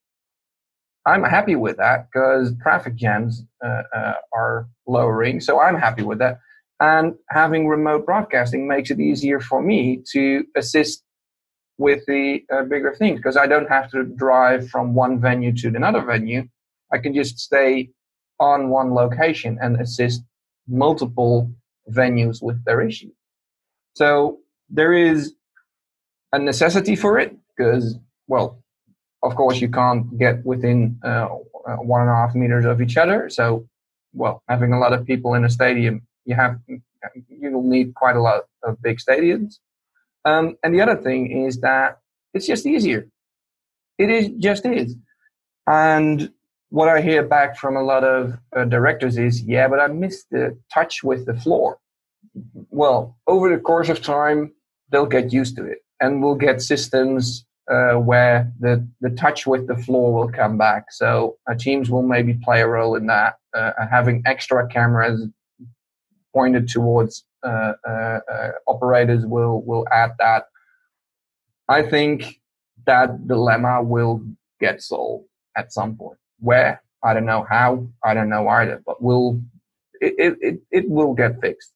I'm 1.05 1.23
happy 1.23 1.55
with 1.55 1.77
that 1.77 2.07
because 2.11 2.53
traffic 2.61 2.95
jams 2.95 3.43
uh, 3.63 3.83
uh, 3.95 4.13
are 4.33 4.67
lowering. 4.87 5.41
So 5.41 5.59
I'm 5.59 5.75
happy 5.75 6.03
with 6.03 6.19
that. 6.19 6.39
And 6.79 7.15
having 7.29 7.67
remote 7.67 8.05
broadcasting 8.05 8.67
makes 8.67 8.89
it 8.89 8.99
easier 8.99 9.39
for 9.39 9.61
me 9.61 10.01
to 10.13 10.45
assist 10.55 11.03
with 11.77 12.05
the 12.07 12.43
uh, 12.51 12.63
bigger 12.63 12.95
things 12.95 13.19
because 13.19 13.37
I 13.37 13.47
don't 13.47 13.69
have 13.69 13.89
to 13.91 14.03
drive 14.03 14.69
from 14.69 14.93
one 14.93 15.19
venue 15.19 15.53
to 15.57 15.67
another 15.67 16.01
venue. 16.01 16.47
I 16.91 16.97
can 16.97 17.13
just 17.13 17.39
stay 17.39 17.89
on 18.39 18.69
one 18.69 18.93
location 18.93 19.57
and 19.61 19.79
assist 19.79 20.21
multiple 20.67 21.51
venues 21.89 22.41
with 22.41 22.63
their 22.65 22.81
issues. 22.81 23.13
So 23.93 24.39
there 24.69 24.93
is 24.93 25.33
a 26.31 26.39
necessity 26.39 26.95
for 26.95 27.19
it 27.19 27.35
because, 27.57 27.97
well, 28.27 28.61
of 29.23 29.35
course, 29.35 29.59
you 29.59 29.69
can't 29.69 30.17
get 30.17 30.45
within 30.45 30.99
uh, 31.03 31.27
one 31.79 32.01
and 32.01 32.09
a 32.09 32.13
half 32.13 32.35
meters 32.35 32.65
of 32.65 32.81
each 32.81 32.97
other. 32.97 33.29
So, 33.29 33.67
well, 34.13 34.41
having 34.47 34.73
a 34.73 34.79
lot 34.79 34.93
of 34.93 35.05
people 35.05 35.33
in 35.33 35.43
a 35.43 35.49
stadium, 35.49 36.01
you 36.29 36.35
have 36.35 36.53
you 36.67 37.51
will 37.51 37.63
need 37.63 37.95
quite 37.95 38.15
a 38.15 38.21
lot 38.21 38.43
of 38.63 38.81
big 38.81 38.97
stadiums. 39.05 39.55
Um, 40.25 40.57
and 40.63 40.73
the 40.75 40.81
other 40.81 40.95
thing 40.95 41.45
is 41.45 41.59
that 41.61 41.99
it's 42.33 42.47
just 42.47 42.65
easier. 42.65 43.07
It 43.97 44.09
is 44.09 44.29
just 44.37 44.65
is. 44.65 44.95
And 45.67 46.31
what 46.69 46.87
I 46.89 47.01
hear 47.01 47.23
back 47.23 47.57
from 47.57 47.75
a 47.75 47.81
lot 47.83 48.03
of 48.03 48.37
uh, 48.55 48.65
directors 48.65 49.17
is, 49.17 49.41
yeah, 49.41 49.67
but 49.67 49.79
I 49.79 49.87
missed 49.87 50.27
the 50.29 50.57
touch 50.73 51.03
with 51.03 51.25
the 51.25 51.33
floor. 51.33 51.79
Well, 52.69 53.17
over 53.27 53.49
the 53.49 53.61
course 53.61 53.89
of 53.89 54.01
time, 54.01 54.53
they'll 54.91 55.05
get 55.17 55.33
used 55.33 55.55
to 55.57 55.65
it, 55.65 55.79
and 55.99 56.21
we'll 56.21 56.35
get 56.35 56.61
systems 56.61 57.45
uh, 57.71 57.93
where 57.93 58.51
the 58.59 58.87
the 59.01 59.11
touch 59.11 59.47
with 59.47 59.67
the 59.67 59.77
floor 59.77 60.13
will 60.13 60.31
come 60.31 60.57
back. 60.57 60.91
So 60.91 61.37
uh, 61.49 61.55
teams 61.55 61.89
will 61.89 62.03
maybe 62.03 62.33
play 62.33 62.61
a 62.61 62.67
role 62.67 62.95
in 62.95 63.07
that, 63.07 63.35
uh, 63.55 63.71
having 63.89 64.21
extra 64.25 64.67
cameras 64.67 65.27
pointed 66.33 66.67
towards 66.67 67.25
uh, 67.43 67.73
uh, 67.87 68.19
uh, 68.31 68.51
operators 68.67 69.25
will 69.25 69.61
will 69.61 69.85
add 69.91 70.11
that. 70.19 70.45
I 71.67 71.83
think 71.83 72.39
that 72.85 73.27
dilemma 73.27 73.83
will 73.83 74.23
get 74.59 74.81
solved 74.81 75.25
at 75.55 75.71
some 75.71 75.95
point. 75.95 76.17
Where 76.39 76.81
I 77.03 77.13
don't 77.13 77.25
know 77.25 77.45
how, 77.49 77.87
I 78.03 78.13
don't 78.13 78.29
know 78.29 78.47
either, 78.47 78.81
but 78.85 79.01
will 79.01 79.41
it 80.01 80.37
it, 80.41 80.59
it 80.71 80.89
will 80.89 81.13
get 81.13 81.39
fixed. 81.41 81.73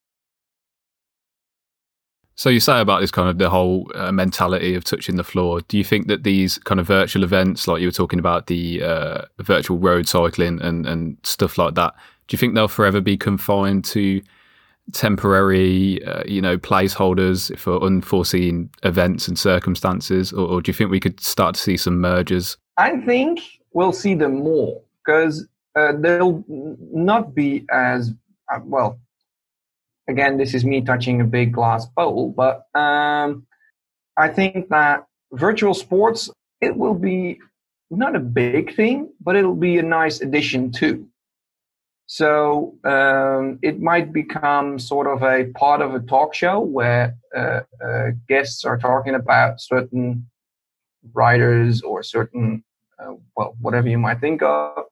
So 2.36 2.50
you 2.50 2.60
say 2.60 2.81
about 2.81 3.01
this 3.01 3.12
kind 3.12 3.29
of 3.29 3.38
the 3.38 3.50
whole 3.50 3.91
uh, 3.93 4.12
mentality 4.12 4.74
of 4.74 4.83
touching 4.83 5.17
the 5.17 5.24
floor. 5.24 5.62
Do 5.62 5.77
you 5.77 5.83
think 5.83 6.07
that 6.07 6.24
these 6.24 6.57
kind 6.57 6.79
of 6.79 6.88
virtual 6.88 7.24
events, 7.24 7.67
like 7.67 7.79
you 7.79 7.88
were 7.88 7.91
talking 7.91 8.17
about 8.17 8.48
the 8.48 8.81
uh, 8.81 9.22
virtual 9.39 9.77
road 9.77 10.07
cycling 10.07 10.60
and 10.62 10.86
and 10.88 11.17
stuff 11.24 11.57
like 11.57 11.75
that, 11.75 11.93
do 12.27 12.33
you 12.33 12.38
think 12.38 12.55
they'll 12.55 12.67
forever 12.67 13.01
be 13.01 13.17
confined 13.17 13.86
to 13.86 14.22
temporary, 14.91 16.03
uh, 16.05 16.23
you 16.25 16.41
know, 16.41 16.57
placeholders 16.57 17.57
for 17.57 17.81
unforeseen 17.81 18.69
events 18.83 19.27
and 19.27 19.39
circumstances, 19.39 20.33
or, 20.33 20.47
or, 20.47 20.61
do 20.61 20.69
you 20.69 20.73
think 20.73 20.91
we 20.91 20.99
could 20.99 21.19
start 21.19 21.55
to 21.55 21.61
see 21.61 21.77
some 21.77 21.99
mergers? 22.01 22.57
I 22.77 22.97
think 23.01 23.41
we'll 23.73 23.93
see 23.93 24.13
them 24.13 24.35
more 24.35 24.81
because 25.03 25.47
uh, 25.75 25.93
they'll 25.97 26.43
not 26.47 27.33
be 27.33 27.65
as 27.71 28.13
uh, 28.53 28.59
well. 28.63 28.99
Again, 30.07 30.37
this 30.37 30.53
is 30.53 30.65
me 30.65 30.81
touching 30.81 31.21
a 31.21 31.25
big 31.25 31.53
glass 31.53 31.85
bowl, 31.85 32.33
but 32.35 32.67
um, 32.77 33.45
I 34.17 34.27
think 34.27 34.69
that 34.69 35.05
virtual 35.31 35.73
sports 35.73 36.29
it 36.61 36.77
will 36.77 36.93
be 36.93 37.39
not 37.89 38.15
a 38.15 38.19
big 38.19 38.75
thing, 38.75 39.09
but 39.21 39.35
it'll 39.35 39.55
be 39.55 39.77
a 39.77 39.83
nice 39.83 40.21
addition 40.21 40.71
too. 40.71 41.07
So 42.05 42.75
um, 42.83 43.60
it 43.62 43.79
might 43.79 44.12
become 44.12 44.77
sort 44.77 45.07
of 45.07 45.24
a 45.24 45.45
part 45.53 45.81
of 45.81 45.95
a 45.95 46.00
talk 46.00 46.33
show 46.33 46.60
where 46.60 47.15
uh, 47.36 47.62
uh, 47.83 48.12
guests 48.27 48.65
are 48.65 48.77
talking 48.77 49.15
about 49.15 49.62
certain 49.62 50.29
writers 51.13 51.81
or 51.81 52.03
certain, 52.03 52.63
uh, 53.00 53.13
well, 53.36 53.55
whatever 53.60 53.88
you 53.88 53.98
might 53.98 54.19
think 54.19 54.41
of, 54.41 54.83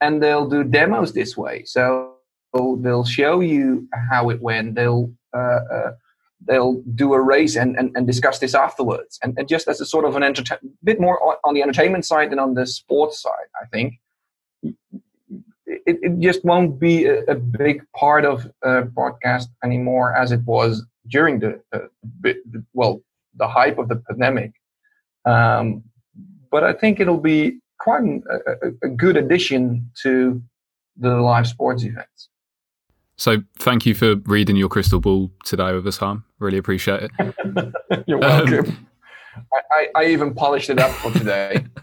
and 0.00 0.22
they'll 0.22 0.48
do 0.48 0.64
demos 0.64 1.12
this 1.12 1.36
way. 1.36 1.64
So 1.64 2.14
they'll 2.54 3.04
show 3.04 3.40
you 3.40 3.88
how 4.10 4.30
it 4.30 4.40
went. 4.40 4.74
They'll 4.74 5.12
uh, 5.34 5.60
uh, 5.72 5.92
they'll 6.46 6.82
do 6.94 7.12
a 7.12 7.20
race 7.20 7.56
and, 7.56 7.76
and, 7.76 7.92
and 7.94 8.06
discuss 8.06 8.38
this 8.38 8.54
afterwards. 8.54 9.18
And, 9.22 9.38
and 9.38 9.46
just 9.46 9.68
as 9.68 9.80
a 9.80 9.86
sort 9.86 10.04
of 10.04 10.16
an 10.16 10.22
entertain, 10.22 10.58
bit 10.82 10.98
more 10.98 11.38
on 11.44 11.54
the 11.54 11.62
entertainment 11.62 12.06
side 12.06 12.30
than 12.30 12.38
on 12.38 12.54
the 12.54 12.66
sports 12.66 13.20
side, 13.20 13.48
I 13.60 13.66
think 13.66 14.00
it, 15.86 15.98
it 16.02 16.18
just 16.20 16.44
won't 16.44 16.78
be 16.78 17.06
a, 17.06 17.22
a 17.24 17.34
big 17.34 17.82
part 17.96 18.24
of 18.24 18.50
uh, 18.64 18.82
broadcast 18.82 19.50
anymore 19.64 20.16
as 20.16 20.32
it 20.32 20.40
was 20.44 20.84
during 21.08 21.38
the, 21.38 21.60
uh, 21.72 22.32
well 22.72 23.00
the 23.36 23.48
hype 23.48 23.78
of 23.78 23.88
the 23.88 23.96
pandemic. 23.96 24.52
Um, 25.24 25.84
but 26.50 26.64
I 26.64 26.72
think 26.72 27.00
it'll 27.00 27.20
be 27.20 27.60
quite 27.78 28.02
an, 28.02 28.22
a, 28.30 28.86
a 28.86 28.88
good 28.88 29.16
addition 29.16 29.90
to 30.02 30.42
the 30.96 31.16
live 31.16 31.46
sports 31.46 31.84
events. 31.84 32.28
So 33.16 33.42
thank 33.58 33.84
you 33.86 33.94
for 33.94 34.16
reading 34.24 34.56
your 34.56 34.68
crystal 34.68 34.98
ball 34.98 35.30
today 35.44 35.72
with 35.74 35.86
us, 35.86 35.98
Harm. 35.98 36.24
Really 36.38 36.58
appreciate 36.58 37.02
it. 37.04 37.74
You're 38.06 38.18
welcome. 38.18 38.66
Um, 38.66 38.86
I, 39.72 39.88
I, 39.94 40.04
even 40.06 40.34
polished 40.34 40.70
it 40.70 40.78
up 40.78 40.90
for 40.92 41.10
today. 41.12 41.64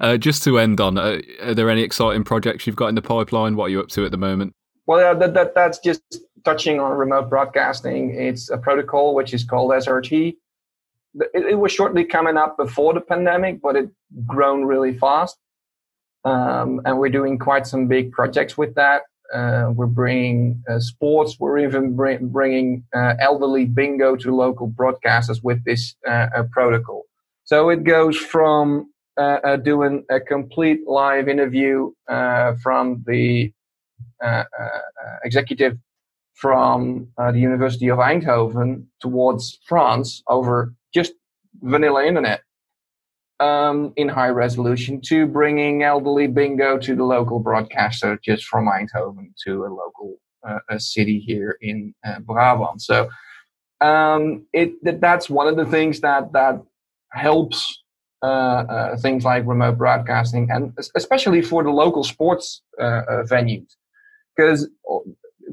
Uh, 0.00 0.16
just 0.16 0.42
to 0.42 0.58
end 0.58 0.80
on, 0.80 0.98
uh, 0.98 1.20
are 1.40 1.54
there 1.54 1.70
any 1.70 1.82
exciting 1.82 2.24
projects 2.24 2.66
you've 2.66 2.74
got 2.74 2.88
in 2.88 2.96
the 2.96 3.02
pipeline? 3.02 3.54
What 3.54 3.66
are 3.66 3.68
you 3.68 3.78
up 3.78 3.86
to 3.90 4.04
at 4.04 4.10
the 4.10 4.16
moment? 4.16 4.52
Well, 4.86 5.16
that, 5.16 5.32
that, 5.34 5.54
that's 5.54 5.78
just 5.78 6.02
touching 6.44 6.80
on 6.80 6.90
remote 6.90 7.30
broadcasting. 7.30 8.10
It's 8.10 8.50
a 8.50 8.58
protocol 8.58 9.14
which 9.14 9.32
is 9.32 9.44
called 9.44 9.70
SRT. 9.70 10.34
It, 11.14 11.44
it 11.50 11.54
was 11.54 11.70
shortly 11.70 12.04
coming 12.04 12.36
up 12.36 12.56
before 12.56 12.94
the 12.94 13.00
pandemic, 13.00 13.62
but 13.62 13.76
it 13.76 13.88
grown 14.26 14.64
really 14.64 14.98
fast. 14.98 15.38
Um, 16.24 16.80
and 16.84 16.98
we're 16.98 17.10
doing 17.10 17.38
quite 17.38 17.66
some 17.66 17.86
big 17.86 18.10
projects 18.10 18.58
with 18.58 18.74
that. 18.74 19.02
Uh, 19.32 19.72
we're 19.74 19.86
bringing 19.86 20.62
uh, 20.70 20.78
sports. 20.78 21.36
We're 21.38 21.58
even 21.58 21.96
bring, 21.96 22.28
bringing 22.28 22.84
uh, 22.94 23.14
elderly 23.18 23.64
bingo 23.64 24.16
to 24.16 24.34
local 24.34 24.68
broadcasters 24.68 25.42
with 25.42 25.64
this 25.64 25.94
uh, 26.06 26.42
protocol. 26.52 27.04
So 27.44 27.70
it 27.70 27.84
goes 27.84 28.16
from 28.16 28.92
uh, 29.16 29.56
doing 29.56 30.04
a 30.10 30.20
complete 30.20 30.80
live 30.86 31.28
interview 31.28 31.92
uh, 32.08 32.54
from 32.62 33.02
the 33.06 33.52
executive 35.24 35.78
from 36.34 37.08
the 37.16 37.38
University 37.38 37.88
of 37.88 37.98
Eindhoven 37.98 38.86
towards 39.00 39.58
France 39.66 40.22
over 40.28 40.74
just 40.92 41.12
vanilla 41.62 42.04
internet 42.04 42.42
um, 43.40 43.92
in 43.96 44.08
high 44.08 44.28
resolution 44.28 45.00
to 45.02 45.26
bringing 45.26 45.82
elderly 45.82 46.26
bingo 46.26 46.78
to 46.78 46.94
the 46.94 47.04
local 47.04 47.40
broadcaster 47.40 48.18
just 48.24 48.44
from 48.44 48.68
Eindhoven 48.68 49.32
to 49.44 49.64
a 49.64 49.68
local 49.68 50.16
uh, 50.46 50.58
a 50.68 50.78
city 50.78 51.18
here 51.18 51.56
in 51.60 51.94
uh, 52.06 52.20
Brabant. 52.20 52.82
So 52.82 53.08
um, 53.80 54.46
it 54.52 54.72
that, 54.84 55.00
that's 55.00 55.28
one 55.28 55.48
of 55.48 55.56
the 55.56 55.66
things 55.66 56.00
that 56.00 56.32
that 56.32 56.62
helps 57.12 57.82
uh, 58.22 58.26
uh, 58.26 58.96
things 58.98 59.24
like 59.24 59.46
remote 59.46 59.76
broadcasting, 59.76 60.50
and 60.50 60.72
especially 60.96 61.42
for 61.42 61.62
the 61.62 61.70
local 61.70 62.04
sports 62.04 62.62
uh, 62.80 63.02
uh 63.08 63.22
venues, 63.24 63.68
because 64.36 64.68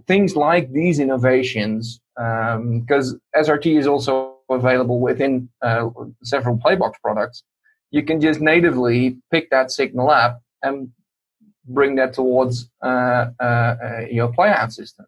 things 0.07 0.35
like 0.35 0.71
these 0.71 0.99
innovations, 0.99 1.99
because 2.15 3.13
um, 3.13 3.21
SRT 3.35 3.77
is 3.77 3.87
also 3.87 4.37
available 4.49 4.99
within 4.99 5.49
several 6.23 6.57
Playbox 6.57 6.93
products, 7.03 7.43
you 7.91 8.03
can 8.03 8.19
just 8.19 8.41
natively 8.41 9.17
pick 9.31 9.49
that 9.51 9.71
signal 9.71 10.09
up 10.09 10.41
and 10.63 10.89
bring 11.65 11.95
that 11.95 12.13
towards 12.13 12.69
your 12.83 14.31
playout 14.33 14.71
system. 14.71 15.05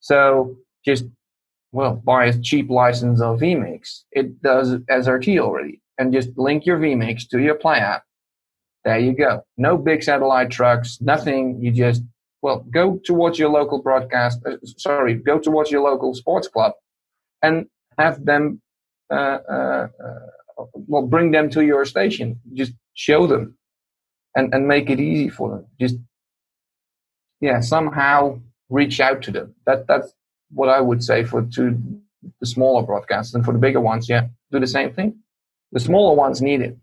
So 0.00 0.56
just 0.84 1.04
well, 1.72 1.94
buy 1.94 2.24
a 2.26 2.38
cheap 2.38 2.70
license 2.70 3.20
of 3.20 3.40
vMix. 3.40 4.04
It 4.12 4.40
does 4.42 4.76
SRT 4.90 5.38
already. 5.38 5.82
And 5.98 6.12
just 6.12 6.30
link 6.36 6.64
your 6.64 6.78
vMix 6.78 7.28
to 7.30 7.38
your 7.38 7.54
Play 7.54 7.78
app. 7.78 8.02
There 8.84 8.98
you 8.98 9.12
go. 9.14 9.42
No 9.56 9.76
big 9.76 10.02
satellite 10.02 10.50
trucks, 10.50 10.98
nothing. 11.00 11.58
You 11.60 11.70
just, 11.72 12.02
well, 12.40 12.64
go 12.70 12.98
towards 13.04 13.38
your 13.38 13.50
local 13.50 13.82
broadcast, 13.82 14.40
uh, 14.46 14.56
sorry, 14.78 15.14
go 15.14 15.38
towards 15.38 15.70
your 15.70 15.82
local 15.82 16.14
sports 16.14 16.48
club 16.48 16.72
and 17.42 17.66
have 17.98 18.24
them, 18.24 18.62
uh, 19.10 19.38
uh, 19.50 19.88
uh, 20.02 20.18
well, 20.74 21.02
bring 21.02 21.30
them 21.30 21.50
to 21.50 21.64
your 21.64 21.84
station. 21.84 22.40
Just 22.54 22.72
show 22.94 23.26
them 23.26 23.56
and, 24.34 24.52
and 24.54 24.66
make 24.66 24.90
it 24.90 25.00
easy 25.00 25.28
for 25.28 25.50
them. 25.50 25.66
Just, 25.80 25.96
yeah, 27.40 27.60
somehow 27.60 28.40
reach 28.68 29.00
out 29.00 29.22
to 29.22 29.30
them. 29.30 29.54
That, 29.66 29.86
that's, 29.86 30.12
what 30.50 30.68
I 30.68 30.80
would 30.80 31.02
say 31.02 31.24
for 31.24 31.42
to 31.42 32.00
the 32.40 32.46
smaller 32.46 32.82
broadcasts 32.82 33.34
and 33.34 33.44
for 33.44 33.52
the 33.52 33.58
bigger 33.58 33.80
ones, 33.80 34.08
yeah, 34.08 34.28
do 34.50 34.60
the 34.60 34.66
same 34.66 34.92
thing. 34.92 35.16
The 35.72 35.80
smaller 35.80 36.14
ones 36.14 36.40
need 36.40 36.60
it. 36.60 36.76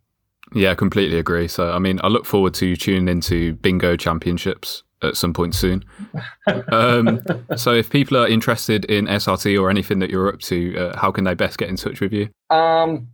Yeah, 0.54 0.76
completely 0.76 1.18
agree. 1.18 1.48
So, 1.48 1.72
I 1.72 1.80
mean, 1.80 2.00
I 2.04 2.08
look 2.08 2.26
forward 2.26 2.54
to 2.56 2.76
tuning 2.76 3.08
into 3.08 3.54
Bingo 3.56 3.96
Championships 3.96 4.84
at 5.02 5.18
some 5.18 5.34
point 5.34 5.56
soon. 5.56 5.84
um, 6.72 7.22
so, 7.56 7.74
if 7.74 7.90
people 7.90 8.18
are 8.18 8.28
interested 8.28 8.86
in 8.86 9.06
SRT 9.06 9.60
or 9.60 9.70
anything 9.70 10.00
that 10.00 10.10
you're 10.10 10.28
up 10.28 10.40
to, 10.42 10.78
uh, 10.78 11.00
how 11.00 11.12
can 11.12 11.24
they 11.24 11.34
best 11.34 11.58
get 11.58 11.70
in 11.70 11.76
touch 11.76 12.02
with 12.02 12.14
you? 12.14 12.30
Um, 12.50 13.08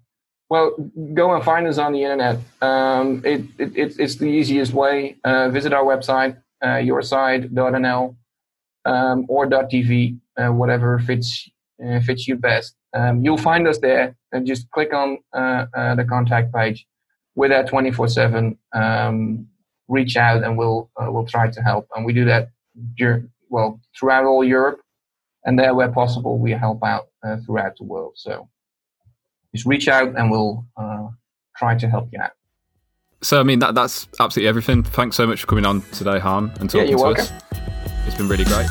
well, 0.49 0.75
go 1.13 1.35
and 1.35 1.43
find 1.43 1.67
us 1.67 1.77
on 1.77 1.93
the 1.93 2.03
internet. 2.03 2.39
Um, 2.61 3.21
it, 3.23 3.41
it, 3.59 3.77
it, 3.77 3.99
it's 3.99 4.15
the 4.15 4.25
easiest 4.25 4.73
way. 4.73 5.17
Uh, 5.23 5.49
visit 5.49 5.73
our 5.73 5.83
website, 5.83 6.37
uh, 6.61 6.79
yourside.nl 6.81 8.15
um, 8.85 9.25
or 9.29 9.45
.tv, 9.47 10.19
uh, 10.37 10.49
whatever 10.49 10.99
fits 10.99 11.49
uh, 11.85 11.99
fits 12.01 12.27
you 12.27 12.35
best. 12.35 12.75
Um, 12.93 13.23
you'll 13.23 13.37
find 13.37 13.67
us 13.67 13.77
there, 13.77 14.15
and 14.31 14.47
just 14.47 14.69
click 14.71 14.93
on 14.93 15.19
uh, 15.33 15.67
uh 15.75 15.95
the 15.95 16.03
contact 16.03 16.53
page. 16.53 16.87
We're 17.35 17.49
there 17.49 17.63
24/7. 17.63 18.57
Um, 18.73 19.47
reach 19.87 20.17
out, 20.17 20.43
and 20.43 20.57
we'll 20.57 20.89
uh, 20.99 21.11
we'll 21.11 21.27
try 21.27 21.49
to 21.49 21.61
help. 21.61 21.87
And 21.95 22.05
we 22.05 22.13
do 22.13 22.25
that 22.25 22.49
during, 22.97 23.29
well 23.49 23.79
throughout 23.97 24.25
all 24.25 24.43
Europe, 24.43 24.81
and 25.45 25.59
there 25.59 25.75
where 25.75 25.91
possible, 25.91 26.39
we 26.39 26.51
help 26.51 26.83
out 26.83 27.09
throughout 27.45 27.77
the 27.77 27.83
world. 27.83 28.13
So 28.15 28.49
just 29.53 29.65
reach 29.65 29.87
out, 29.87 30.17
and 30.17 30.29
we'll 30.31 30.65
uh, 30.77 31.07
try 31.57 31.75
to 31.75 31.89
help 31.89 32.09
you 32.11 32.19
out. 32.21 32.31
So 33.21 33.39
I 33.39 33.43
mean 33.43 33.59
that 33.59 33.75
that's 33.75 34.07
absolutely 34.19 34.47
everything. 34.47 34.83
Thanks 34.83 35.17
so 35.17 35.27
much 35.27 35.41
for 35.41 35.47
coming 35.47 35.65
on 35.65 35.81
today, 35.91 36.19
Harm, 36.19 36.51
and 36.59 36.69
talking 36.69 36.89
yeah, 36.89 36.95
to 36.95 37.03
welcome. 37.03 37.25
us. 37.25 37.31
It's 38.07 38.15
been 38.15 38.29
really 38.29 38.45
great. 38.45 38.67